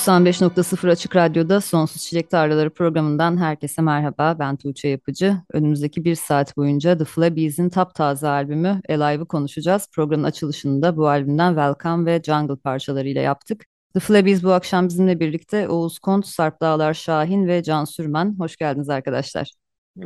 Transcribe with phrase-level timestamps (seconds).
[0.00, 4.36] 95.0 Açık Radyo'da Sonsuz Çilek Tarlaları programından herkese merhaba.
[4.38, 5.36] Ben Tuğçe Yapıcı.
[5.52, 9.86] Önümüzdeki bir saat boyunca The Flabbies'in taptaze albümü Alive'ı konuşacağız.
[9.94, 13.64] Programın açılışını da bu albümden Welcome ve Jungle parçalarıyla yaptık.
[13.94, 18.34] The Flabbies bu akşam bizimle birlikte Oğuz Kont, Sarp Dağlar Şahin ve Can Sürmen.
[18.38, 19.52] Hoş geldiniz arkadaşlar.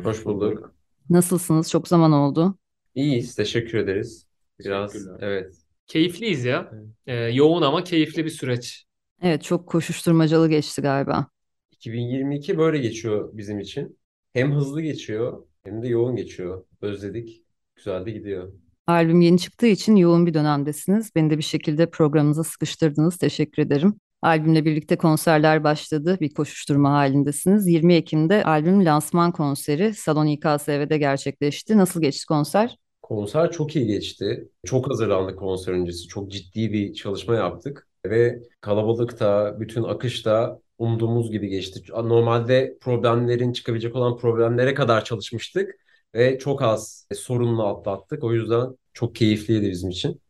[0.03, 0.73] Hoş bulduk.
[1.09, 1.69] Nasılsınız?
[1.69, 2.57] Çok zaman oldu.
[2.95, 4.25] İyiyiz, teşekkür ederiz.
[4.59, 5.55] Biraz, evet.
[5.87, 6.71] Keyifliyiz ya.
[7.07, 8.85] Ee, yoğun ama keyifli bir süreç.
[9.25, 11.27] Evet çok koşuşturmacalı geçti galiba.
[11.71, 13.99] 2022 böyle geçiyor bizim için.
[14.33, 16.65] Hem hızlı geçiyor hem de yoğun geçiyor.
[16.81, 17.43] Özledik.
[17.75, 18.53] Güzel de gidiyor.
[18.87, 21.15] Albüm yeni çıktığı için yoğun bir dönemdesiniz.
[21.15, 23.17] Beni de bir şekilde programınıza sıkıştırdınız.
[23.17, 23.95] Teşekkür ederim.
[24.21, 26.17] Albümle birlikte konserler başladı.
[26.21, 27.67] Bir koşuşturma halindesiniz.
[27.67, 31.77] 20 Ekim'de albüm lansman konseri Salon İKSV'de gerçekleşti.
[31.77, 32.77] Nasıl geçti konser?
[33.01, 34.49] Konser çok iyi geçti.
[34.65, 36.07] Çok hazırlandık konser öncesi.
[36.07, 37.84] Çok ciddi bir çalışma yaptık.
[38.09, 41.81] Ve kalabalık da, bütün akış da umduğumuz gibi geçti.
[41.93, 45.75] Normalde problemlerin çıkabilecek olan problemlere kadar çalışmıştık
[46.15, 48.23] ve çok az sorunla atlattık.
[48.23, 50.21] O yüzden çok keyifliydi bizim için.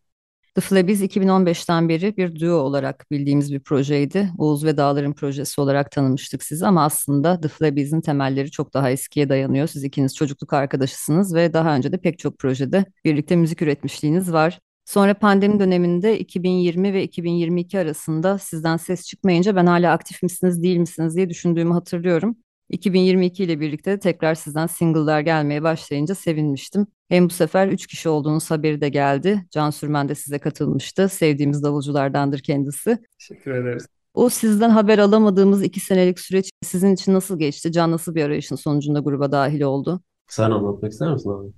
[0.56, 4.30] The Flabbies 2015'ten beri bir duo olarak bildiğimiz bir projeydi.
[4.38, 9.30] Oğuz ve Dağlar'ın projesi olarak tanımıştık sizi ama aslında The Flabbies'in temelleri çok daha eskiye
[9.30, 9.68] dayanıyor.
[9.68, 14.59] Siz ikiniz çocukluk arkadaşısınız ve daha önce de pek çok projede birlikte müzik üretmişliğiniz var.
[14.85, 20.78] Sonra pandemi döneminde 2020 ve 2022 arasında sizden ses çıkmayınca ben hala aktif misiniz değil
[20.78, 22.35] misiniz diye düşündüğümü hatırlıyorum.
[22.69, 26.88] 2022 ile birlikte tekrar sizden single'lar gelmeye başlayınca sevinmiştim.
[27.09, 29.45] Hem bu sefer 3 kişi olduğunuz haberi de geldi.
[29.51, 31.09] Can Sürmen de size katılmıştı.
[31.09, 32.97] Sevdiğimiz davulculardandır kendisi.
[33.19, 33.88] Teşekkür ederiz.
[34.13, 37.72] O sizden haber alamadığımız iki senelik süreç sizin için nasıl geçti?
[37.72, 40.01] Can nasıl bir arayışın sonucunda gruba dahil oldu?
[40.28, 41.51] Sen anlatmak ister misin abi?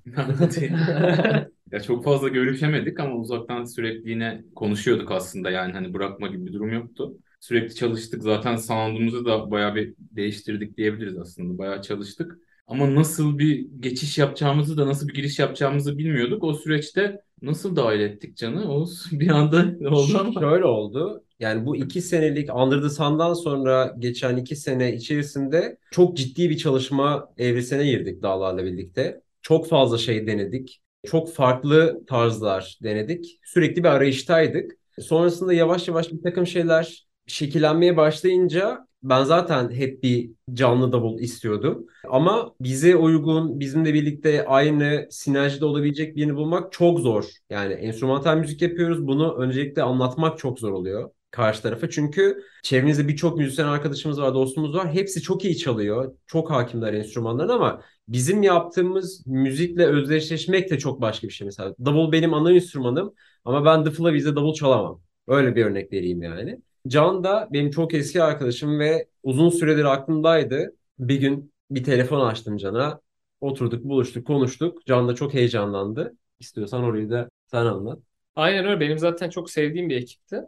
[1.72, 6.53] Ya çok fazla görüşemedik ama uzaktan sürekli yine konuşuyorduk aslında yani hani bırakma gibi bir
[6.53, 7.17] durum yoktu.
[7.39, 12.38] Sürekli çalıştık zaten sound'umuzu da bayağı bir değiştirdik diyebiliriz aslında bayağı çalıştık.
[12.67, 16.44] Ama nasıl bir geçiş yapacağımızı da nasıl bir giriş yapacağımızı bilmiyorduk.
[16.44, 18.72] O süreçte nasıl dahil ettik Can'ı?
[18.72, 20.41] O bir anda oldu ama.
[20.41, 21.23] Şöyle oldu.
[21.39, 26.57] Yani bu iki senelik Under the Sun'dan sonra geçen iki sene içerisinde çok ciddi bir
[26.57, 29.22] çalışma evresine girdik Dağlar'la birlikte.
[29.41, 30.81] Çok fazla şey denedik.
[31.06, 33.40] Çok farklı tarzlar denedik.
[33.44, 34.72] Sürekli bir arayıştaydık.
[35.00, 41.85] Sonrasında yavaş yavaş bir takım şeyler şekillenmeye başlayınca ben zaten hep bir canlı davul istiyordum.
[42.09, 47.25] Ama bize uygun, bizimle birlikte aynı sinerjide olabilecek birini bulmak çok zor.
[47.50, 49.08] Yani enstrümantal müzik yapıyoruz.
[49.08, 51.89] Bunu öncelikle anlatmak çok zor oluyor karşı tarafa.
[51.89, 54.93] Çünkü çevrenizde birçok müzisyen arkadaşımız var, dostumuz var.
[54.93, 56.15] Hepsi çok iyi çalıyor.
[56.27, 61.45] Çok hakimler enstrümanlarına ama bizim yaptığımız müzikle özdeşleşmek de çok başka bir şey.
[61.45, 63.13] Mesela davul benim ana enstrümanım
[63.45, 65.01] ama ben The Flavies'de davul çalamam.
[65.27, 66.61] Öyle bir örnek vereyim yani.
[66.87, 70.75] Can da benim çok eski arkadaşım ve uzun süredir aklımdaydı.
[70.99, 73.01] Bir gün bir telefon açtım Can'a.
[73.41, 74.85] Oturduk, buluştuk, konuştuk.
[74.85, 76.17] Can da çok heyecanlandı.
[76.39, 77.99] İstiyorsan orayı da sen anlat.
[78.35, 78.79] Aynen öyle.
[78.79, 80.41] Benim zaten çok sevdiğim bir ekipti.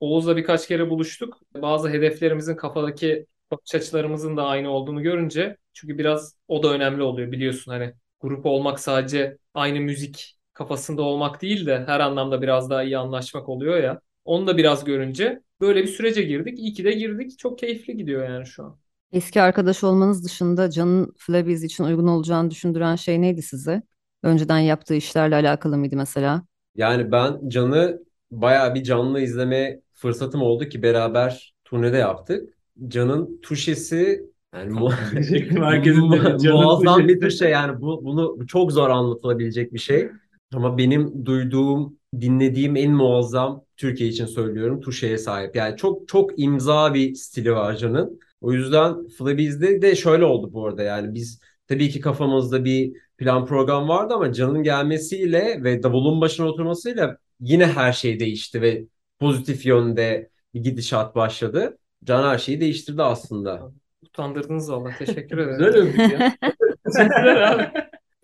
[0.00, 1.38] Oğuz'la birkaç kere buluştuk.
[1.54, 7.32] Bazı hedeflerimizin kafadaki bakış açılarımızın da aynı olduğunu görünce çünkü biraz o da önemli oluyor
[7.32, 12.82] biliyorsun hani grup olmak sadece aynı müzik kafasında olmak değil de her anlamda biraz daha
[12.82, 14.00] iyi anlaşmak oluyor ya.
[14.24, 16.58] Onu da biraz görünce böyle bir sürece girdik.
[16.58, 17.38] İyi ki de girdik.
[17.38, 18.78] Çok keyifli gidiyor yani şu an.
[19.12, 23.82] Eski arkadaş olmanız dışında Can'ın Flabies için uygun olacağını düşündüren şey neydi size?
[24.22, 26.42] Önceden yaptığı işlerle alakalı mıydı mesela?
[26.74, 28.00] Yani ben Can'ı
[28.30, 32.54] bayağı bir canlı izleme fırsatım oldu ki beraber turnede yaptık.
[32.88, 34.90] Can'ın tuşesi yani mu
[36.52, 40.08] muazzam bir tuşe yani bu bunu çok zor anlatılabilecek bir şey.
[40.54, 45.56] Ama benim duyduğum, dinlediğim en muazzam Türkiye için söylüyorum tuşeye sahip.
[45.56, 48.20] Yani çok çok imza bir stili var Can'ın.
[48.40, 53.46] O yüzden Flabies'de de şöyle oldu bu arada yani biz tabii ki kafamızda bir plan
[53.46, 58.84] program vardı ama Can'ın gelmesiyle ve davulun başına oturmasıyla yine her şey değişti ve
[59.20, 61.78] pozitif yönde bir gidişat başladı.
[62.04, 63.72] Can her şeyi değiştirdi aslında.
[64.02, 64.90] Utandırdınız valla.
[64.98, 65.58] Teşekkür ederim.
[65.58, 66.36] Güzel övdük ya.
[66.92, 67.68] Teşekkürler abi.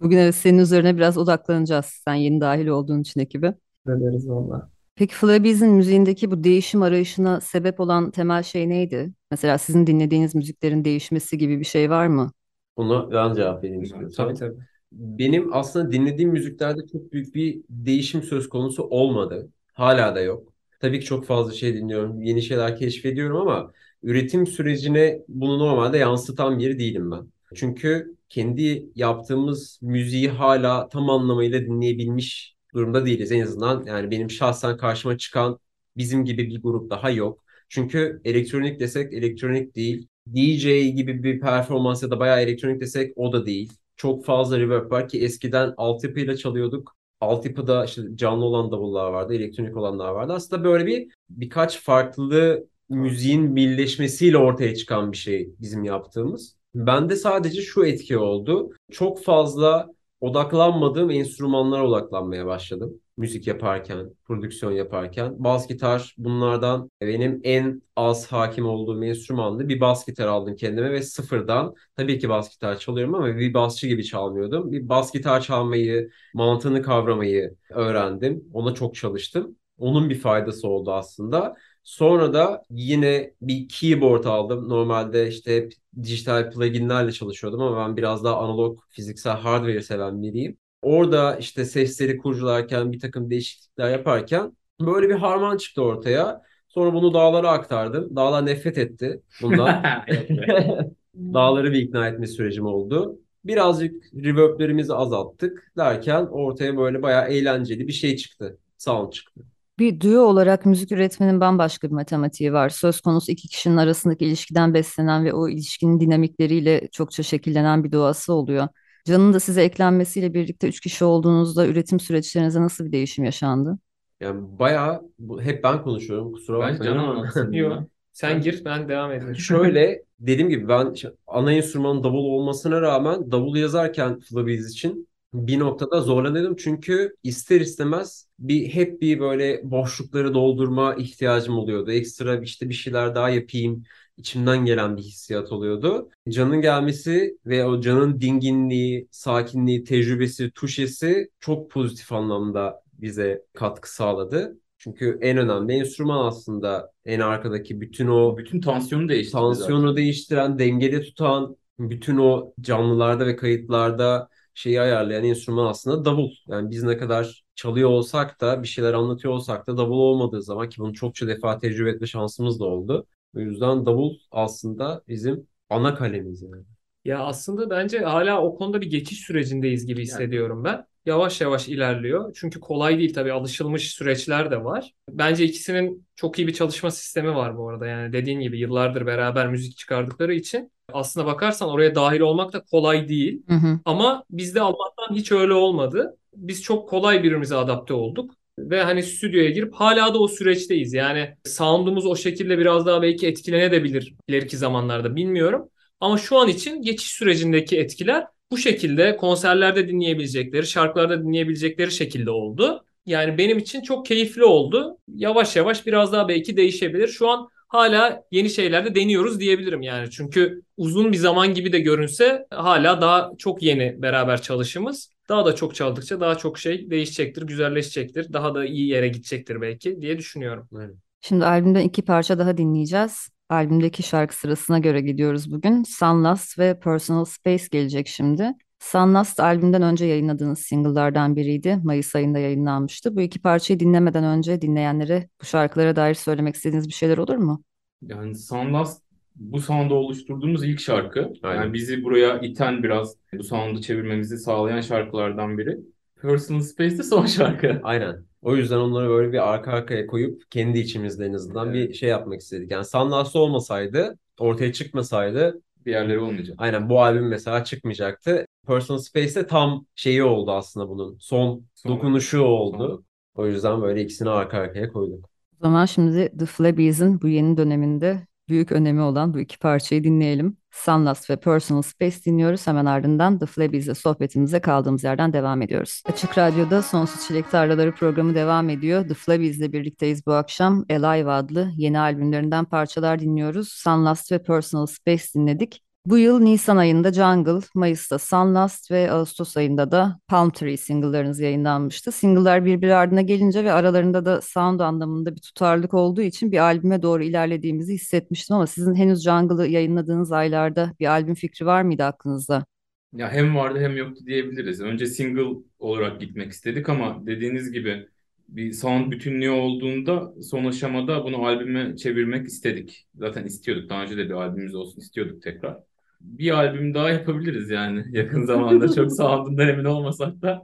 [0.00, 1.86] Bugün evet senin üzerine biraz odaklanacağız.
[1.86, 3.54] Sen yeni dahil olduğun için ekibe.
[3.86, 4.70] Ederiz valla.
[4.96, 9.12] Peki Flabies'in müziğindeki bu değişim arayışına sebep olan temel şey neydi?
[9.30, 12.32] Mesela sizin dinlediğiniz müziklerin değişmesi gibi bir şey var mı?
[12.76, 14.26] Buna ben cevap vereyim istiyorsan.
[14.26, 14.56] Tabii tabii.
[14.92, 19.48] Benim aslında dinlediğim müziklerde çok büyük bir değişim söz konusu olmadı.
[19.72, 20.51] Hala da yok.
[20.82, 26.58] Tabii ki çok fazla şey dinliyorum, yeni şeyler keşfediyorum ama üretim sürecine bunu normalde yansıtan
[26.58, 27.32] biri değilim ben.
[27.54, 33.32] Çünkü kendi yaptığımız müziği hala tam anlamıyla dinleyebilmiş durumda değiliz.
[33.32, 35.58] En azından yani benim şahsen karşıma çıkan
[35.96, 37.44] bizim gibi bir grup daha yok.
[37.68, 40.08] Çünkü elektronik desek elektronik değil.
[40.26, 43.72] DJ gibi bir performans ya da bayağı elektronik desek o da değil.
[43.96, 46.96] Çok fazla reverb var ki eskiden altyapıyla çalıyorduk.
[47.22, 50.32] Altyapıda işte canlı olan davullar vardı, elektronik olanlar vardı.
[50.32, 56.56] Aslında böyle bir birkaç farklı müziğin birleşmesiyle ortaya çıkan bir şey bizim yaptığımız.
[56.74, 58.70] Bende sadece şu etki oldu.
[58.90, 59.88] Çok fazla
[60.22, 63.00] odaklanmadığım enstrümanlara odaklanmaya başladım.
[63.16, 65.44] Müzik yaparken, prodüksiyon yaparken.
[65.44, 69.68] Bas gitar bunlardan benim en az hakim olduğum enstrümandı.
[69.68, 73.86] Bir bas gitar aldım kendime ve sıfırdan tabii ki bas gitar çalıyorum ama bir basçı
[73.88, 74.72] gibi çalmıyordum.
[74.72, 78.44] Bir bas gitar çalmayı, mantığını kavramayı öğrendim.
[78.52, 79.56] Ona çok çalıştım.
[79.78, 81.56] Onun bir faydası oldu aslında.
[81.84, 84.68] Sonra da yine bir keyboard aldım.
[84.68, 90.58] Normalde işte hep dijital pluginlerle çalışıyordum ama ben biraz daha analog fiziksel hardware seven biriyim.
[90.82, 96.42] Orada işte sesleri kurcalarken bir takım değişiklikler yaparken böyle bir harman çıktı ortaya.
[96.68, 98.16] Sonra bunu dağlara aktardım.
[98.16, 99.82] Dağlar nefret etti bundan.
[101.14, 103.18] Dağları bir ikna etme sürecim oldu.
[103.44, 108.58] Birazcık reverb'lerimizi azalttık derken ortaya böyle bayağı eğlenceli bir şey çıktı.
[108.78, 109.42] Sound çıktı.
[109.78, 112.68] Bir duo olarak müzik üretmenin bambaşka bir matematiği var.
[112.68, 118.32] Söz konusu iki kişinin arasındaki ilişkiden beslenen ve o ilişkinin dinamikleriyle çokça şekillenen bir doğası
[118.32, 118.68] oluyor.
[119.04, 123.78] Can'ın da size eklenmesiyle birlikte üç kişi olduğunuzda üretim süreçlerinizde nasıl bir değişim yaşandı?
[124.20, 127.12] Yani bayağı bu, hep ben konuşuyorum kusura bakmayın Can ama.
[127.12, 127.82] anlatsın Yok.
[128.12, 129.34] Sen gir ben devam edeyim.
[129.38, 130.94] Şöyle dediğim gibi ben
[131.26, 136.56] ana enstrümanın davul olmasına rağmen davul yazarken Flabiz için bir noktada zorlanıyordum.
[136.56, 141.92] Çünkü ister istemez bir hep bir böyle boşlukları doldurma ihtiyacım oluyordu.
[141.92, 143.84] Ekstra işte bir şeyler daha yapayım.
[144.16, 146.08] içimden gelen bir hissiyat oluyordu.
[146.28, 154.58] Can'ın gelmesi ve o Can'ın dinginliği, sakinliği, tecrübesi, tuşesi çok pozitif anlamda bize katkı sağladı.
[154.78, 159.96] Çünkü en önemli enstrüman aslında en arkadaki bütün o Bütün tansiyonu değiştirdi tansiyonu zaten.
[159.96, 166.30] değiştiren, dengede tutan, bütün o canlılarda ve kayıtlarda şeyi ayarlayan enstrüman aslında davul.
[166.48, 170.68] Yani biz ne kadar çalıyor olsak da bir şeyler anlatıyor olsak da davul olmadığı zaman
[170.68, 173.06] ki bunu çokça defa tecrübe etme şansımız da oldu.
[173.36, 176.64] O yüzden davul aslında bizim ana kalemiz yani.
[177.04, 180.86] Ya aslında bence hala o konuda bir geçiş sürecindeyiz gibi hissediyorum ben.
[181.06, 182.32] Yavaş yavaş ilerliyor.
[182.34, 184.92] Çünkü kolay değil tabii alışılmış süreçler de var.
[185.10, 187.86] Bence ikisinin çok iyi bir çalışma sistemi var bu arada.
[187.86, 193.08] Yani dediğin gibi yıllardır beraber müzik çıkardıkları için aslına bakarsan oraya dahil olmak da kolay
[193.08, 193.42] değil.
[193.48, 193.80] Hı hı.
[193.84, 196.16] Ama bizde Allah'tan hiç öyle olmadı.
[196.36, 198.34] Biz çok kolay birbirimize adapte olduk.
[198.58, 200.92] Ve hani stüdyoya girip hala da o süreçteyiz.
[200.92, 205.68] Yani sound'umuz o şekilde biraz daha belki etkilenebilir ileriki zamanlarda bilmiyorum.
[206.00, 212.84] Ama şu an için geçiş sürecindeki etkiler bu şekilde konserlerde dinleyebilecekleri, şarkılarda dinleyebilecekleri şekilde oldu.
[213.06, 214.98] Yani benim için çok keyifli oldu.
[215.08, 217.08] Yavaş yavaş biraz daha belki değişebilir.
[217.08, 220.10] Şu an hala yeni şeyler de deniyoruz diyebilirim yani.
[220.10, 225.12] Çünkü uzun bir zaman gibi de görünse hala daha çok yeni beraber çalışımız.
[225.28, 228.32] Daha da çok çaldıkça daha çok şey değişecektir, güzelleşecektir.
[228.32, 230.68] Daha da iyi yere gidecektir belki diye düşünüyorum.
[230.76, 230.96] Aynen.
[231.20, 233.28] Şimdi albümden iki parça daha dinleyeceğiz.
[233.52, 235.82] Albümdeki şarkı sırasına göre gidiyoruz bugün.
[235.82, 238.52] Sunlust ve Personal Space gelecek şimdi.
[238.78, 241.78] Sunlust albümden önce yayınladığınız single'lardan biriydi.
[241.84, 243.16] Mayıs ayında yayınlanmıştı.
[243.16, 247.62] Bu iki parçayı dinlemeden önce dinleyenlere bu şarkılara dair söylemek istediğiniz bir şeyler olur mu?
[248.02, 248.90] Yani Sundance
[249.36, 251.32] bu sound'u oluşturduğumuz ilk şarkı.
[251.42, 251.62] Aynen.
[251.62, 255.78] Yani bizi buraya iten biraz bu sound'u çevirmemizi sağlayan şarkılardan biri.
[256.22, 257.80] Personal Space'de son şarkı.
[257.82, 258.31] Aynen.
[258.42, 262.40] O yüzden onları böyle bir arka arkaya koyup kendi içimizde en azından bir şey yapmak
[262.40, 262.70] istedik.
[262.70, 266.54] Yani Sunlust olmasaydı, ortaya çıkmasaydı Diğerleri olmayacak.
[266.58, 268.46] aynen bu albüm mesela çıkmayacaktı.
[268.66, 271.16] Personal Space'te tam şeyi oldu aslında bunun.
[271.20, 273.04] Son Son- dokunuşu oldu.
[273.34, 275.28] O yüzden böyle ikisini arka arkaya koyduk.
[275.60, 280.56] O zaman şimdi The Flabies'in bu yeni döneminde büyük önemi olan bu iki parçayı dinleyelim.
[280.70, 282.66] Sunlust ve Personal Space dinliyoruz.
[282.66, 286.02] Hemen ardından The Flabbies'le sohbetimize kaldığımız yerden devam ediyoruz.
[286.06, 289.08] Açık Radyo'da Sonsuz Çilek Tarlaları programı devam ediyor.
[289.08, 290.84] The Flabbies'le birlikteyiz bu akşam.
[290.90, 293.68] Alive adlı yeni albümlerinden parçalar dinliyoruz.
[293.68, 295.82] Sunlust ve Personal Space dinledik.
[296.06, 302.12] Bu yıl Nisan ayında Jungle, Mayıs'ta Sunlust ve Ağustos ayında da Palm Tree single'larınız yayınlanmıştı.
[302.12, 307.02] Single'lar birbiri ardına gelince ve aralarında da sound anlamında bir tutarlılık olduğu için bir albüme
[307.02, 312.64] doğru ilerlediğimizi hissetmiştim ama sizin henüz Jungle'ı yayınladığınız aylarda bir albüm fikri var mıydı aklınızda?
[313.12, 314.80] Ya hem vardı hem yoktu diyebiliriz.
[314.80, 318.08] Önce single olarak gitmek istedik ama dediğiniz gibi
[318.48, 323.06] bir sound bütünlüğü olduğunda son aşamada bunu albüme çevirmek istedik.
[323.14, 323.90] Zaten istiyorduk.
[323.90, 325.91] Daha önce de bir albümümüz olsun istiyorduk tekrar
[326.22, 328.92] bir albüm daha yapabiliriz yani yakın zamanda.
[328.92, 330.62] Çok sound'undan emin olmasak da.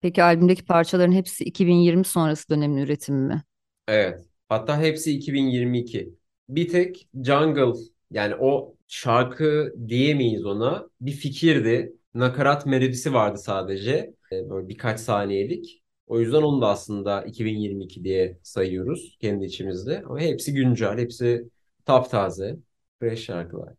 [0.00, 3.42] Peki albümdeki parçaların hepsi 2020 sonrası dönemin üretimi mi?
[3.88, 4.26] Evet.
[4.48, 6.14] Hatta hepsi 2022.
[6.48, 7.72] Bir tek Jungle
[8.10, 10.88] yani o şarkı diyemeyiz ona.
[11.00, 11.92] Bir fikirdi.
[12.14, 14.14] Nakarat melodisi vardı sadece.
[14.32, 15.82] Ee, böyle birkaç saniyelik.
[16.06, 20.02] O yüzden onu da aslında 2022 diye sayıyoruz kendi içimizde.
[20.06, 21.48] Ama hepsi güncel, hepsi
[21.84, 22.56] taptaze,
[23.00, 23.74] fresh şarkılar.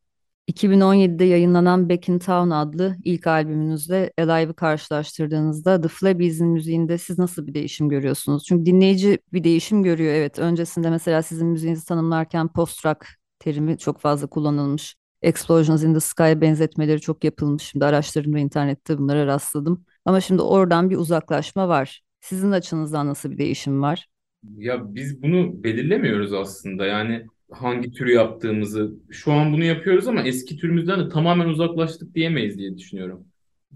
[0.48, 7.48] 2017'de yayınlanan Back in Town adlı ilk albümünüzle Alive'ı karşılaştırdığınızda The Flabbies'in müziğinde siz nasıl
[7.48, 8.44] bir değişim görüyorsunuz?
[8.44, 10.14] Çünkü dinleyici bir değişim görüyor.
[10.14, 13.08] Evet, öncesinde mesela sizin müziğinizi tanımlarken post-rock
[13.40, 14.96] terimi çok fazla kullanılmış.
[15.22, 17.64] Explosions in the Sky benzetmeleri çok yapılmış.
[17.64, 19.86] Şimdi araştırdığımda internette bunlara rastladım.
[20.06, 22.02] Ama şimdi oradan bir uzaklaşma var.
[22.22, 24.08] Sizin açınızdan nasıl bir değişim var?
[24.58, 26.86] Ya biz bunu belirlemiyoruz aslında.
[26.86, 32.58] Yani hangi türü yaptığımızı şu an bunu yapıyoruz ama eski türümüzden de tamamen uzaklaştık diyemeyiz
[32.58, 33.26] diye düşünüyorum.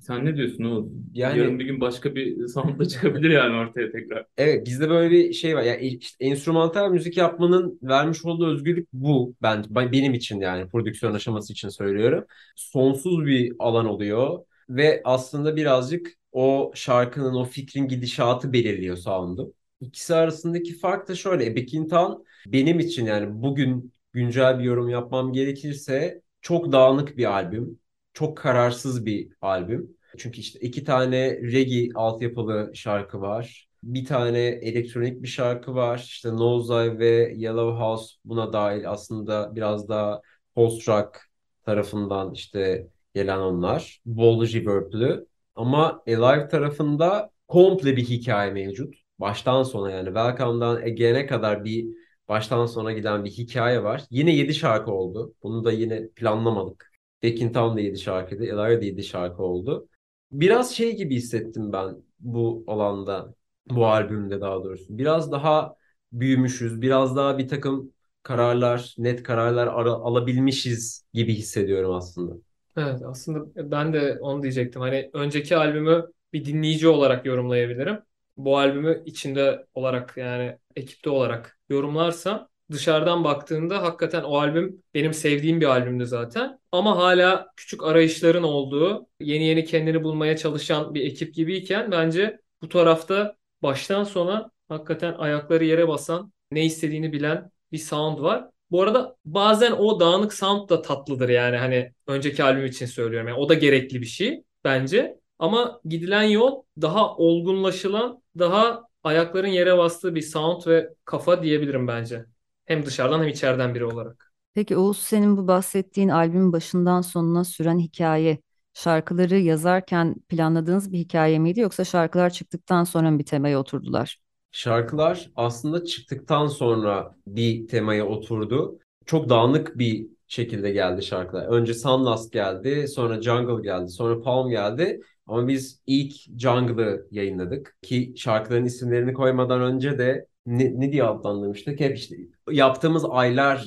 [0.01, 0.88] Sen ne diyorsun o?
[1.13, 4.25] Yani, Yarın bir gün başka bir sound da çıkabilir yani ortaya tekrar.
[4.38, 5.63] Evet bizde böyle bir şey var.
[5.63, 9.36] Yani işte enstrümantal müzik yapmanın vermiş olduğu özgürlük bu.
[9.41, 12.25] Ben benim için yani prodüksiyon aşaması için söylüyorum.
[12.55, 19.53] Sonsuz bir alan oluyor ve aslında birazcık o şarkının o fikrin gidişatı belirliyor sound'u.
[19.81, 21.55] İkisi arasındaki fark da şöyle.
[21.55, 27.79] Bekintan benim için yani bugün güncel bir yorum yapmam gerekirse çok dağınık bir albüm.
[28.13, 29.98] Çok kararsız bir albüm.
[30.17, 33.67] Çünkü işte iki tane reggae altyapılı şarkı var.
[33.84, 35.98] Bir tane elektronik bir şarkı var.
[35.98, 40.22] İşte Nosedive ve Yellow House buna dahil aslında biraz daha
[40.55, 41.19] post-rock
[41.65, 44.01] tarafından işte gelen onlar.
[44.05, 45.27] Bol reverb'lü.
[45.55, 49.06] Ama Alive tarafında komple bir hikaye mevcut.
[49.19, 51.88] Baştan sona yani Welcome'dan Again'e kadar bir
[52.27, 54.03] baştan sona giden bir hikaye var.
[54.12, 55.33] Yine 7 şarkı oldu.
[55.43, 56.91] Bunu da yine planlamadık.
[57.21, 58.45] Tekin Tam da 7 şarkıydı.
[58.45, 59.88] Elara da 7 şarkı oldu.
[60.31, 63.33] Biraz şey gibi hissettim ben bu alanda.
[63.69, 64.97] Bu albümde daha doğrusu.
[64.97, 65.75] Biraz daha
[66.12, 66.81] büyümüşüz.
[66.81, 67.93] Biraz daha bir takım
[68.24, 72.33] kararlar, net kararlar alabilmişiz gibi hissediyorum aslında.
[72.77, 74.81] Evet aslında ben de onu diyecektim.
[74.81, 78.00] Hani önceki albümü bir dinleyici olarak yorumlayabilirim
[78.38, 85.62] bu albümü içinde olarak yani ekipte olarak yorumlarsa dışarıdan baktığında hakikaten o albüm benim sevdiğim
[85.62, 86.60] bir albümdü zaten.
[86.72, 92.70] Ama hala küçük arayışların olduğu, yeni yeni kendini bulmaya çalışan bir ekip gibiyken bence bu
[92.70, 98.50] tarafta baştan sona hakikaten ayakları yere basan, ne istediğini bilen bir sound var.
[98.72, 103.27] Bu arada bazen o dağınık sound da tatlıdır yani hani önceki albüm için söylüyorum.
[103.27, 105.20] Yani o da gerekli bir şey bence.
[105.39, 112.25] Ama gidilen yol daha olgunlaşılan, daha ayakların yere bastığı bir sound ve kafa diyebilirim bence.
[112.65, 114.32] Hem dışarıdan hem içeriden biri olarak.
[114.53, 118.38] Peki Oğuz senin bu bahsettiğin albümün başından sonuna süren hikaye
[118.74, 124.20] şarkıları yazarken planladığınız bir hikaye miydi yoksa şarkılar çıktıktan sonra mı bir temaya oturdular?
[124.51, 128.79] Şarkılar aslında çıktıktan sonra bir temaya oturdu.
[129.06, 131.46] Çok dağınık bir şekilde geldi şarkılar.
[131.48, 135.01] Önce Sunlust geldi, sonra Jungle geldi, sonra Palm geldi.
[135.27, 141.79] Ama biz ilk Jungle'ı yayınladık ki şarkıların isimlerini koymadan önce de ne, ne diye adlandırmıştık?
[141.79, 142.15] Hep işte
[142.51, 143.63] yaptığımız aylardı.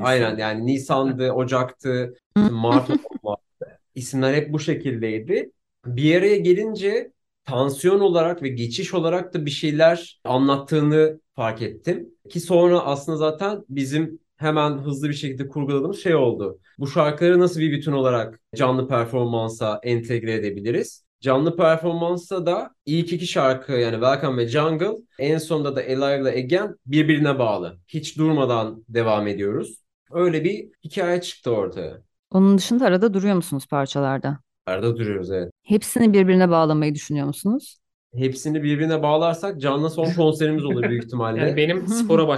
[0.00, 2.14] Aynen yani Nisan'dı, Ocak'tı,
[2.50, 2.90] Mart
[3.94, 5.52] isimler hep bu şekildeydi.
[5.86, 7.12] Bir araya gelince
[7.44, 12.08] tansiyon olarak ve geçiş olarak da bir şeyler anlattığını fark ettim.
[12.30, 16.58] Ki sonra aslında zaten bizim hemen hızlı bir şekilde kurguladığımız şey oldu.
[16.78, 21.04] Bu şarkıları nasıl bir bütün olarak canlı performansa entegre edebiliriz?
[21.20, 26.28] Canlı performansta da ilk iki şarkı yani Welcome ve Jungle en sonunda da Alive ile
[26.44, 27.78] Again birbirine bağlı.
[27.88, 29.82] Hiç durmadan devam ediyoruz.
[30.10, 32.02] Öyle bir hikaye çıktı ortaya.
[32.30, 34.38] Onun dışında arada duruyor musunuz parçalarda?
[34.66, 35.52] Arada duruyoruz evet.
[35.62, 37.78] Hepsini birbirine bağlamayı düşünüyor musunuz?
[38.14, 41.40] Hepsini birbirine bağlarsak canlı son konserimiz olur büyük ihtimalle.
[41.40, 42.28] Yani benim spora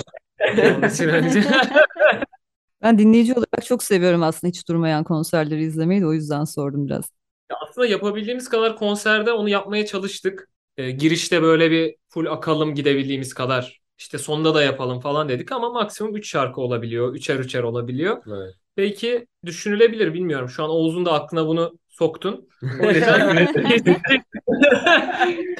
[0.82, 1.30] başlamam.
[2.82, 7.04] Ben dinleyici olarak çok seviyorum aslında hiç durmayan konserleri izlemeyi de o yüzden sordum biraz.
[7.50, 10.48] Ya aslında yapabildiğimiz kadar konserde onu yapmaya çalıştık.
[10.76, 15.70] E, girişte böyle bir full akalım gidebildiğimiz kadar işte sonda da yapalım falan dedik ama
[15.70, 17.14] maksimum 3 şarkı olabiliyor.
[17.14, 18.22] Üçer üçer olabiliyor.
[18.26, 18.54] Evet.
[18.76, 20.48] Belki düşünülebilir bilmiyorum.
[20.48, 22.48] Şu an Oğuz'un da aklına bunu soktun.
[22.62, 23.96] O yüzden kesin,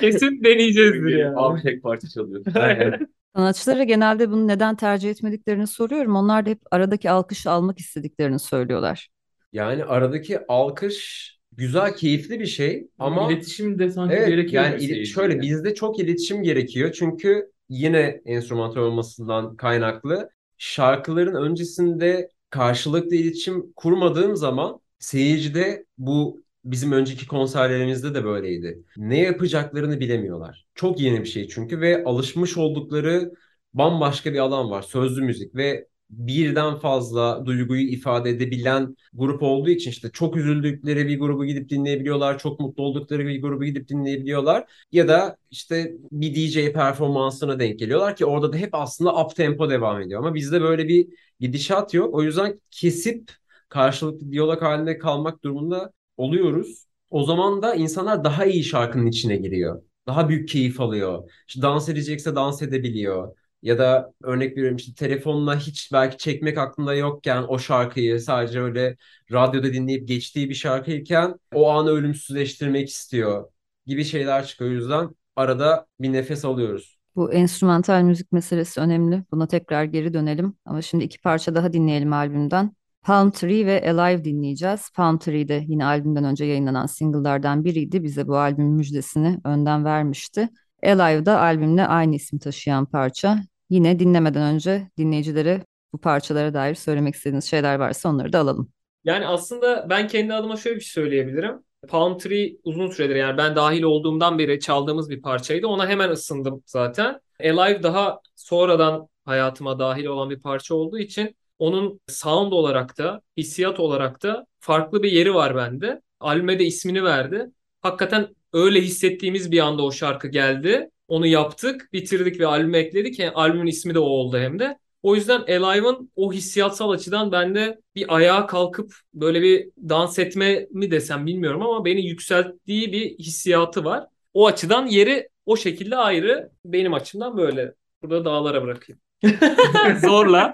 [0.00, 1.36] kesin deneyeceğizdir yani.
[1.36, 2.44] Abi tek parça çalıyor.
[3.36, 6.16] Sanatçılara genelde bunu neden tercih etmediklerini soruyorum.
[6.16, 9.08] Onlar da hep aradaki alkışı almak istediklerini söylüyorlar.
[9.52, 14.64] Yani aradaki alkış güzel, keyifli bir şey ama iletişim de sanki evet gerekiyor.
[14.64, 15.04] yani bir ili- seyirciyle.
[15.06, 16.92] şöyle bizde çok iletişim gerekiyor.
[16.98, 27.26] Çünkü yine enstrümantal olmasından kaynaklı şarkıların öncesinde karşılıklı iletişim kurmadığım zaman seyircide bu bizim önceki
[27.26, 28.84] konserlerimizde de böyleydi.
[28.96, 30.66] Ne yapacaklarını bilemiyorlar.
[30.74, 33.32] Çok yeni bir şey çünkü ve alışmış oldukları
[33.74, 34.82] bambaşka bir alan var.
[34.82, 41.18] Sözlü müzik ve birden fazla duyguyu ifade edebilen grup olduğu için işte çok üzüldükleri bir
[41.18, 46.72] grubu gidip dinleyebiliyorlar, çok mutlu oldukları bir grubu gidip dinleyebiliyorlar ya da işte bir DJ
[46.72, 50.88] performansına denk geliyorlar ki orada da hep aslında up tempo devam ediyor ama bizde böyle
[50.88, 51.08] bir
[51.40, 52.14] gidişat yok.
[52.14, 53.30] O yüzden kesip
[53.68, 56.86] karşılıklı diyalog halinde kalmak durumunda oluyoruz.
[57.10, 59.82] O zaman da insanlar daha iyi şarkının içine giriyor.
[60.06, 61.30] Daha büyük keyif alıyor.
[61.48, 63.36] İşte dans edecekse dans edebiliyor.
[63.62, 68.96] Ya da örnek veriyorum işte telefonla hiç belki çekmek aklında yokken o şarkıyı sadece öyle
[69.32, 73.50] radyoda dinleyip geçtiği bir şarkıyken o anı ölümsüzleştirmek istiyor
[73.86, 74.70] gibi şeyler çıkıyor.
[74.70, 76.98] O yüzden arada bir nefes alıyoruz.
[77.16, 79.24] Bu enstrümantal müzik meselesi önemli.
[79.32, 80.56] Buna tekrar geri dönelim.
[80.64, 82.76] Ama şimdi iki parça daha dinleyelim albümden.
[83.02, 84.90] Palm Tree ve Alive dinleyeceğiz.
[84.94, 88.02] Palm Tree de yine albümden önce yayınlanan single'lardan biriydi.
[88.02, 90.48] Bize bu albümün müjdesini önden vermişti.
[90.82, 93.38] Alive da albümle aynı ismi taşıyan parça.
[93.70, 98.70] Yine dinlemeden önce dinleyicilere bu parçalara dair söylemek istediğiniz şeyler varsa onları da alalım.
[99.04, 101.58] Yani aslında ben kendi adıma şöyle bir şey söyleyebilirim.
[101.88, 105.66] Palm Tree uzun süredir yani ben dahil olduğumdan beri çaldığımız bir parçaydı.
[105.66, 107.20] Ona hemen ısındım zaten.
[107.40, 113.80] Alive daha sonradan hayatıma dahil olan bir parça olduğu için onun sound olarak da hissiyat
[113.80, 116.00] olarak da farklı bir yeri var bende.
[116.20, 117.46] Albüme de ismini verdi.
[117.82, 120.90] Hakikaten öyle hissettiğimiz bir anda o şarkı geldi.
[121.08, 123.18] Onu yaptık, bitirdik ve albüme ekledik.
[123.18, 124.78] Yani albümün ismi de o oldu hem de.
[125.02, 130.90] O yüzden Alive'ın o hissiyatsal açıdan bende bir ayağa kalkıp böyle bir dans etme mi
[130.90, 134.06] desem bilmiyorum ama beni yükselttiği bir hissiyatı var.
[134.34, 136.50] O açıdan yeri o şekilde ayrı.
[136.64, 137.74] Benim açımdan böyle.
[138.02, 139.00] Burada dağlara bırakayım.
[140.00, 140.52] Zorla.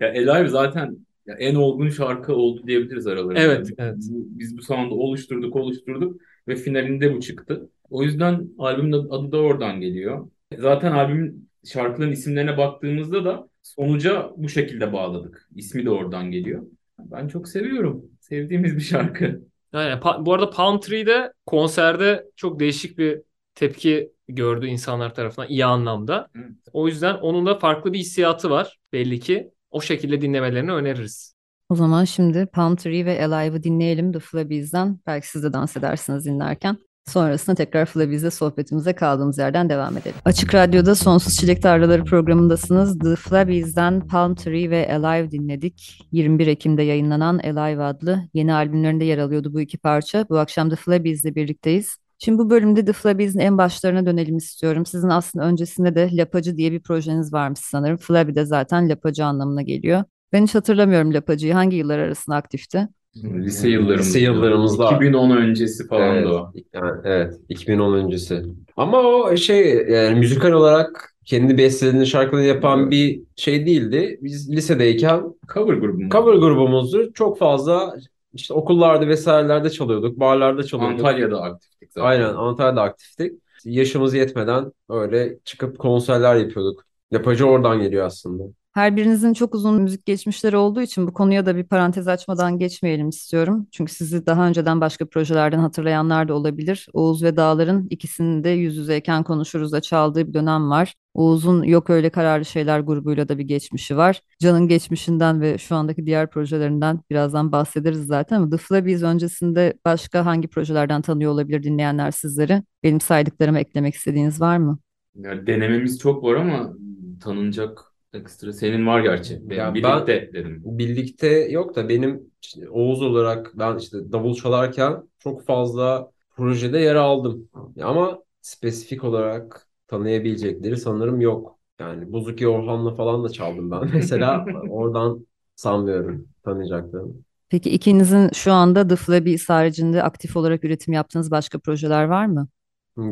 [0.00, 3.40] Ya Alive zaten ya en olgun şarkı oldu diyebiliriz aralarında.
[3.40, 3.96] Evet, evet.
[4.10, 7.70] Bu- Biz bu sound'u oluşturduk, oluşturduk ve finalinde bu çıktı.
[7.90, 10.28] O yüzden albümün adı da oradan geliyor.
[10.58, 15.48] Zaten albümün şarkıların isimlerine baktığımızda da sonuca bu şekilde bağladık.
[15.56, 16.62] İsmi de oradan geliyor.
[16.98, 18.04] Ben çok seviyorum.
[18.20, 19.40] Sevdiğimiz bir şarkı.
[19.72, 23.22] Yani, bu arada Palm Tree'de konserde çok değişik bir
[23.54, 26.28] tepki gördü insanlar tarafından iyi anlamda.
[26.36, 26.46] Evet.
[26.72, 29.50] O yüzden onun da farklı bir hissiyatı var belli ki.
[29.70, 31.34] O şekilde dinlemelerini öneririz.
[31.68, 34.98] O zaman şimdi Palm Tree ve Alive'ı dinleyelim The Flabies'den.
[35.06, 36.78] Belki siz de dans edersiniz dinlerken.
[37.06, 40.16] Sonrasında tekrar Flabies'le sohbetimize kaldığımız yerden devam edelim.
[40.24, 42.98] Açık Radyo'da Sonsuz Çilek Tarlaları programındasınız.
[42.98, 46.08] The Flabies'den Palm Tree ve Alive dinledik.
[46.12, 50.26] 21 Ekim'de yayınlanan Alive adlı yeni albümlerinde yer alıyordu bu iki parça.
[50.28, 51.96] Bu akşam The Flabies'le birlikteyiz.
[52.24, 54.86] Şimdi bu bölümde The Flabies'in en başlarına dönelim istiyorum.
[54.86, 57.96] Sizin aslında öncesinde de Lapacı diye bir projeniz varmış sanırım.
[57.96, 60.04] Flabby de zaten lapacı anlamına geliyor.
[60.32, 61.52] Ben hiç hatırlamıyorum lapacıyı.
[61.52, 62.88] Hangi yıllar arasında aktifti?
[63.16, 64.02] Lise yıllarımızda.
[64.08, 64.86] Lise yıllarımızda.
[64.86, 66.52] 2010 öncesi falan Evet, da o.
[66.74, 68.42] yani, evet 2010 öncesi.
[68.76, 74.18] Ama o şey yani müzikal olarak kendi bestelerini şarkıları yapan bir şey değildi.
[74.22, 75.22] Biz lisedeyken
[75.54, 76.08] Cover grubu mu?
[76.10, 77.12] cover grubumuzdu.
[77.12, 77.94] Çok fazla
[78.32, 81.06] işte okullarda vesairelerde çalıyorduk, barlarda çalıyorduk.
[81.06, 82.08] Antalya'da aktiftik zaten.
[82.08, 83.32] Aynen Antalya'da aktiftik.
[83.64, 86.84] Yaşımız yetmeden öyle çıkıp konserler yapıyorduk.
[87.10, 88.44] Yapıcı oradan geliyor aslında.
[88.72, 93.08] Her birinizin çok uzun müzik geçmişleri olduğu için bu konuya da bir parantez açmadan geçmeyelim
[93.08, 93.66] istiyorum.
[93.72, 96.88] Çünkü sizi daha önceden başka projelerden hatırlayanlar da olabilir.
[96.92, 100.94] Oğuz ve Dağlar'ın ikisinin de yüz yüzeyken konuşuruz da çaldığı bir dönem var.
[101.14, 104.20] Oğuz'un Yok Öyle Kararlı Şeyler grubuyla da bir geçmişi var.
[104.38, 110.26] Can'ın geçmişinden ve şu andaki diğer projelerinden birazdan bahsederiz zaten ama The Flabies öncesinde başka
[110.26, 112.62] hangi projelerden tanıyor olabilir dinleyenler sizleri?
[112.82, 114.78] Benim saydıklarıma eklemek istediğiniz var mı?
[115.14, 116.72] Yani denememiz çok var ama
[117.20, 119.50] tanınacak ekstra senin var gerçi.
[119.50, 120.62] Benim Ya birlikte dedim.
[120.64, 126.94] Birlikte yok da benim işte Oğuz olarak ben işte davul çalarken çok fazla projede yer
[126.94, 127.48] aldım.
[127.82, 131.58] Ama spesifik olarak tanıyabilecekleri sanırım yok.
[131.78, 133.90] Yani Bozuki Orhan'la falan da çaldım ben.
[133.94, 137.14] Mesela oradan sanmıyorum tanıyacaklarını.
[137.48, 142.48] Peki ikinizin şu anda The Flabies haricinde aktif olarak üretim yaptığınız başka projeler var mı?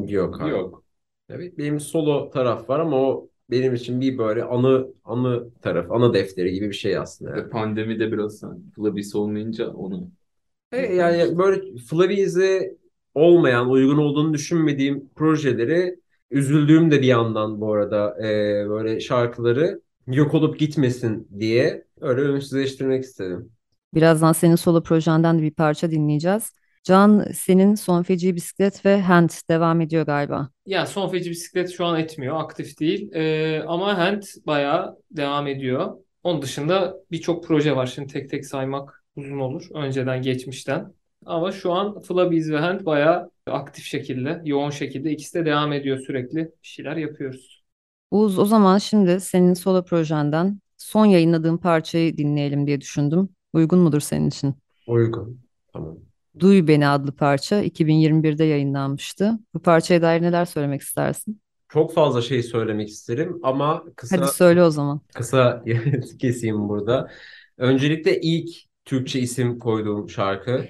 [0.08, 0.52] Yok hayır.
[0.52, 0.84] Yok.
[1.28, 6.14] Evet benim solo taraf var ama o benim için bir böyle anı anı taraf, anı
[6.14, 7.30] defteri gibi bir şey aslında.
[7.30, 7.44] Yani.
[7.46, 10.10] Ve Pandemide biraz hani Flabis olmayınca onu
[10.72, 12.76] E, yani böyle Flavies'e
[13.14, 20.34] olmayan, uygun olduğunu düşünmediğim projeleri üzüldüğüm de bir yandan bu arada e, böyle şarkıları yok
[20.34, 23.52] olup gitmesin diye öyle ölümsüzleştirmek istedim.
[23.94, 26.52] Birazdan senin solo projenden de bir parça dinleyeceğiz.
[26.88, 30.48] Can, senin Son Feci Bisiklet ve Hand devam ediyor galiba.
[30.66, 33.12] Ya son feci bisiklet şu an etmiyor, aktif değil.
[33.12, 35.96] Ee, ama Hand bayağı devam ediyor.
[36.22, 37.86] Onun dışında birçok proje var.
[37.86, 39.66] Şimdi tek tek saymak uzun olur.
[39.74, 40.94] Önceden, geçmişten.
[41.26, 45.98] Ama şu an Flabiz ve Hand bayağı aktif şekilde, yoğun şekilde ikisi de devam ediyor
[45.98, 46.38] sürekli.
[46.38, 47.62] Bir şeyler yapıyoruz.
[48.10, 53.28] Uğuz, o zaman şimdi senin solo projenden son yayınladığın parçayı dinleyelim diye düşündüm.
[53.52, 54.54] Uygun mudur senin için?
[54.86, 55.40] Uygun.
[55.72, 56.07] Tamam.
[56.40, 59.38] Duy Beni adlı parça 2021'de yayınlanmıştı.
[59.54, 61.40] Bu parçaya dair neler söylemek istersin?
[61.68, 65.00] Çok fazla şey söylemek isterim ama kısa Hadi söyle o zaman.
[65.14, 65.64] kısa
[66.20, 67.10] keseyim burada.
[67.58, 68.48] Öncelikle ilk
[68.84, 70.64] Türkçe isim koyduğum şarkı.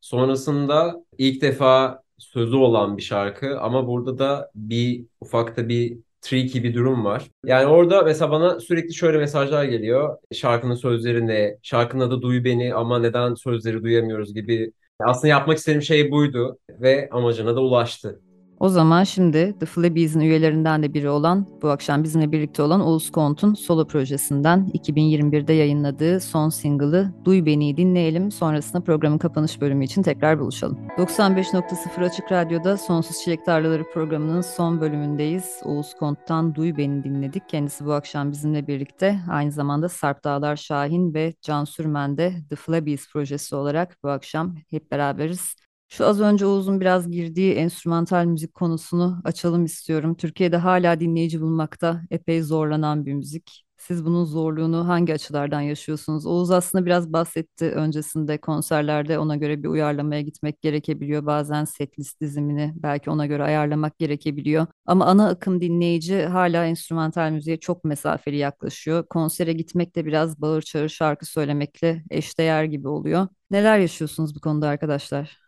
[0.00, 6.74] Sonrasında ilk defa sözü olan bir şarkı ama burada da bir ufakta bir tricky bir
[6.74, 7.30] durum var.
[7.44, 10.16] Yani orada mesela bana sürekli şöyle mesajlar geliyor.
[10.32, 11.56] Şarkının sözleri ne?
[11.62, 14.72] Şarkının adı Duy Beni ama neden sözleri duyamıyoruz gibi.
[15.06, 18.20] Aslında yapmak istediğim şey buydu ve amacına da ulaştı.
[18.62, 23.10] O zaman şimdi The Flabies'in üyelerinden de biri olan, bu akşam bizimle birlikte olan Oğuz
[23.10, 28.30] Kont'un solo projesinden 2021'de yayınladığı son single'ı Duy Beni'yi dinleyelim.
[28.30, 30.78] Sonrasında programın kapanış bölümü için tekrar buluşalım.
[30.98, 35.60] 95.0 Açık Radyo'da Sonsuz Çilek Tarlaları programının son bölümündeyiz.
[35.64, 37.48] Oğuz Kont'tan Duy Beni dinledik.
[37.48, 39.20] Kendisi bu akşam bizimle birlikte.
[39.30, 44.54] Aynı zamanda Sarp Dağlar Şahin ve Can Sürmen de The Flabies projesi olarak bu akşam
[44.70, 45.61] hep beraberiz.
[45.92, 50.14] Şu az önce Oğuz'un biraz girdiği enstrümantal müzik konusunu açalım istiyorum.
[50.14, 53.64] Türkiye'de hala dinleyici bulmakta epey zorlanan bir müzik.
[53.76, 56.26] Siz bunun zorluğunu hangi açılardan yaşıyorsunuz?
[56.26, 61.26] Oğuz aslında biraz bahsetti öncesinde konserlerde ona göre bir uyarlamaya gitmek gerekebiliyor.
[61.26, 64.66] Bazen setlist dizimini belki ona göre ayarlamak gerekebiliyor.
[64.86, 69.06] Ama ana akım dinleyici hala enstrümantal müziğe çok mesafeli yaklaşıyor.
[69.06, 73.28] Konsere gitmek de biraz bağır çağır şarkı söylemekle eşdeğer gibi oluyor.
[73.50, 75.41] Neler yaşıyorsunuz bu konuda arkadaşlar?